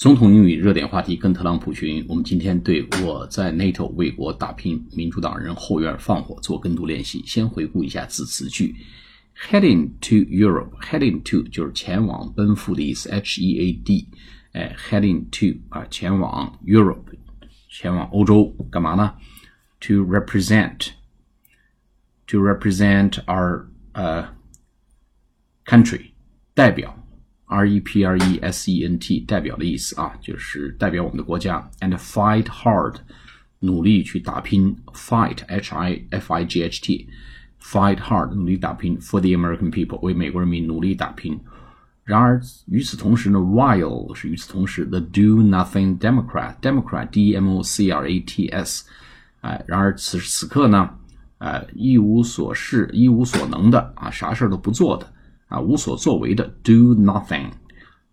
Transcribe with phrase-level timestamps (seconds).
[0.00, 2.06] 总统英语热点话题跟特朗普学英。
[2.08, 7.22] 我们今天对我在 NATO 为国打拼，民主党人后院放火做跟读练习。
[7.26, 8.74] 先回顾一下字词句
[9.36, 14.08] ：heading to Europe，heading to 就是前往、奔赴的意思，H E A D，
[14.52, 17.04] 哎，heading to 啊，前往 Europe，
[17.68, 19.16] 前往欧洲干嘛呢
[19.80, 24.34] ？To represent，to represent our 呃
[25.66, 26.12] country，
[26.54, 26.99] 代表。
[27.50, 31.68] R E P R E S E N T 代表的意思啊，就是代表我们的国家。
[31.80, 32.96] And fight hard，
[33.58, 34.76] 努力去打拼。
[34.94, 38.96] Fight H I F I G H T，fight hard 努力打拼。
[39.00, 41.40] For the American people，为美国人民努力打拼。
[42.04, 48.84] 然而与此同时呢，while 是与此同时，the do nothing Democrat，Democrat D M O C R A T S，
[49.40, 50.88] 哎，然而此时此刻呢，
[51.38, 55.12] 呃，一无所事、一无所能的啊，啥事儿都不做的。
[55.50, 57.50] 啊，无所作为的，do nothing。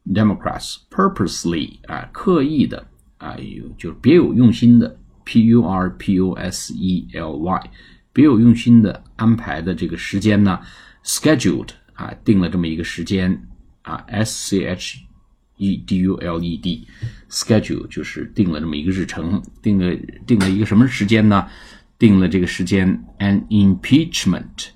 [0.06, 2.86] Democrats purposely 啊，刻意的
[3.18, 7.72] 啊，有就是别有用心的，p u r p u s e l y，
[8.14, 10.60] 别有用心的安排的这个时间呢
[11.04, 13.48] ，scheduled 啊，定了这么一个时间
[13.82, 15.00] 啊，s c h
[15.58, 19.94] e d u l e d，schedule 就是定了这么一个日程，定了
[20.26, 21.48] 定了一个什么时间呢？
[22.00, 22.88] 定了这个时间
[23.20, 24.68] ，an impeachment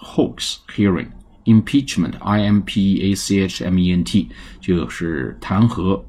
[0.00, 1.08] hoax hearing。
[1.48, 4.28] Impeachment i m p e a c h m e n t
[4.60, 6.02] 就是弹劾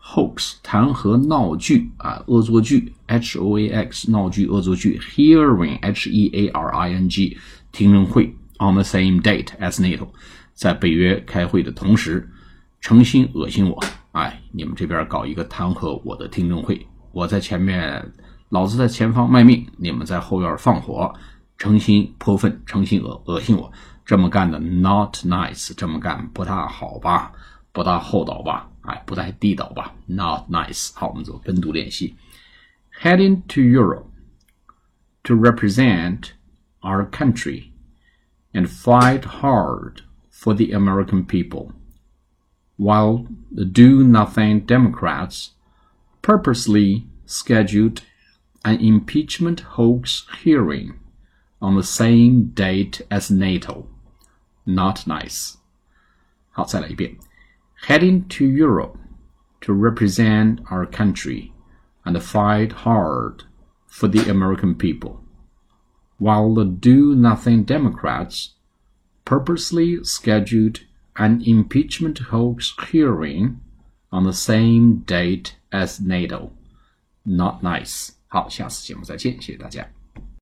[0.00, 7.36] ，hoax 弹劾闹剧啊，恶作剧，h o a x 闹剧恶作剧，hearing h e a r i n g
[7.72, 10.08] 听证会，on the same date as NATO
[10.54, 12.28] 在北约开会的同时，
[12.80, 18.02] 诚心恶心我，哎，你们这边搞一个弹劾我的听证会，我在前面，
[18.50, 21.12] 老子在前方卖命，你们在后院放火，
[21.57, 23.71] 诚心泼粪，诚心恶恶心我。
[24.03, 27.31] 这么干的 not nice，这么干不大好吧，
[27.71, 30.91] 不大厚道吧，哎，不太地道吧，not nice。
[30.95, 32.15] 好，我们做跟读练习。
[33.01, 34.07] Heading to Europe
[35.23, 36.31] to represent
[36.81, 37.71] our country
[38.53, 41.71] and fight hard for the American people,
[42.77, 43.25] while
[43.55, 45.51] the do-nothing Democrats
[46.21, 48.01] purposely scheduled
[48.63, 50.93] an impeachment hoax hearing
[51.59, 53.87] on the same date as NATO
[54.65, 55.55] not nice.
[56.51, 57.17] 好，再来一遍。
[57.87, 58.97] Heading to Europe
[59.61, 61.51] to represent our country
[62.03, 63.43] and fight hard
[63.87, 65.19] for the American people,
[66.17, 68.49] while the do-nothing Democrats
[69.25, 70.81] purposely scheduled
[71.15, 73.59] an impeachment hoax hearing
[74.11, 76.51] on the same date as NATO.
[77.23, 78.09] Not nice.
[78.27, 79.94] 好，下次节目再见，谢谢大家。